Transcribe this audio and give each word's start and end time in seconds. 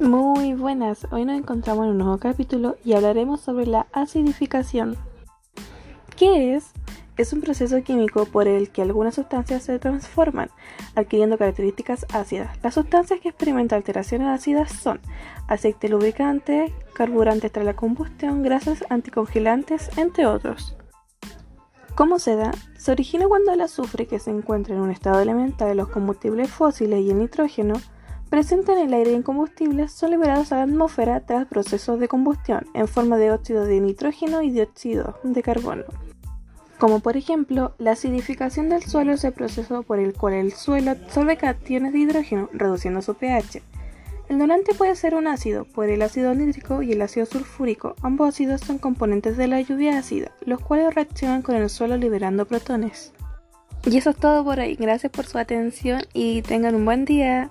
Muy 0.00 0.54
buenas, 0.54 1.08
hoy 1.10 1.24
nos 1.24 1.36
encontramos 1.36 1.84
en 1.84 1.90
un 1.90 1.98
nuevo 1.98 2.18
capítulo 2.18 2.76
y 2.84 2.92
hablaremos 2.92 3.40
sobre 3.40 3.66
la 3.66 3.88
acidificación. 3.92 4.96
¿Qué 6.16 6.54
es? 6.54 6.70
Es 7.16 7.32
un 7.32 7.40
proceso 7.40 7.82
químico 7.82 8.24
por 8.26 8.46
el 8.46 8.70
que 8.70 8.82
algunas 8.82 9.16
sustancias 9.16 9.64
se 9.64 9.80
transforman, 9.80 10.50
adquiriendo 10.94 11.36
características 11.36 12.06
ácidas. 12.12 12.56
Las 12.62 12.74
sustancias 12.74 13.18
que 13.18 13.30
experimentan 13.30 13.78
alteraciones 13.78 14.28
ácidas 14.28 14.70
son 14.70 15.00
aceite 15.48 15.88
lubricante, 15.88 16.72
carburantes 16.94 17.50
tras 17.50 17.66
la 17.66 17.74
combustión, 17.74 18.44
grasas 18.44 18.84
anticongelantes, 18.90 19.90
entre 19.98 20.26
otros. 20.26 20.76
¿Cómo 21.96 22.20
se 22.20 22.36
da? 22.36 22.52
Se 22.76 22.92
origina 22.92 23.26
cuando 23.26 23.50
el 23.50 23.60
azufre, 23.60 24.06
que 24.06 24.20
se 24.20 24.30
encuentra 24.30 24.76
en 24.76 24.80
un 24.80 24.92
estado 24.92 25.18
elemental 25.18 25.66
de 25.66 25.74
los 25.74 25.88
combustibles 25.88 26.48
fósiles 26.48 27.00
y 27.00 27.10
el 27.10 27.18
nitrógeno, 27.18 27.74
presentes 28.28 28.76
en 28.76 28.86
el 28.86 28.94
aire 28.94 29.12
incombustibles 29.12 29.92
son 29.92 30.10
liberados 30.12 30.52
a 30.52 30.56
la 30.56 30.62
atmósfera 30.62 31.20
tras 31.20 31.46
procesos 31.46 31.98
de 31.98 32.08
combustión 32.08 32.66
en 32.74 32.88
forma 32.88 33.16
de 33.16 33.30
óxido 33.30 33.64
de 33.64 33.80
nitrógeno 33.80 34.42
y 34.42 34.50
dióxido 34.50 35.18
de 35.22 35.42
carbono. 35.42 35.84
Como 36.78 37.00
por 37.00 37.16
ejemplo, 37.16 37.74
la 37.78 37.92
acidificación 37.92 38.68
del 38.68 38.84
suelo 38.84 39.12
es 39.12 39.24
el 39.24 39.32
proceso 39.32 39.82
por 39.82 39.98
el 39.98 40.14
cual 40.14 40.34
el 40.34 40.52
suelo 40.52 40.92
absorbe 40.92 41.36
cationes 41.36 41.92
de 41.92 41.98
hidrógeno, 41.98 42.48
reduciendo 42.52 43.02
su 43.02 43.14
pH. 43.14 43.62
El 44.28 44.38
donante 44.38 44.74
puede 44.74 44.94
ser 44.94 45.14
un 45.14 45.26
ácido, 45.26 45.64
por 45.64 45.88
el 45.88 46.02
ácido 46.02 46.34
nítrico 46.34 46.82
y 46.82 46.92
el 46.92 47.02
ácido 47.02 47.26
sulfúrico. 47.26 47.96
Ambos 48.02 48.28
ácidos 48.28 48.60
son 48.60 48.78
componentes 48.78 49.36
de 49.36 49.48
la 49.48 49.60
lluvia 49.60 49.98
ácida, 49.98 50.30
los 50.44 50.60
cuales 50.60 50.94
reaccionan 50.94 51.42
con 51.42 51.56
el 51.56 51.68
suelo 51.68 51.96
liberando 51.96 52.46
protones. 52.46 53.12
Y 53.84 53.96
eso 53.96 54.10
es 54.10 54.16
todo 54.16 54.44
por 54.44 54.58
hoy. 54.60 54.76
Gracias 54.76 55.10
por 55.10 55.24
su 55.24 55.38
atención 55.38 56.02
y 56.12 56.42
tengan 56.42 56.74
un 56.74 56.84
buen 56.84 57.04
día. 57.06 57.50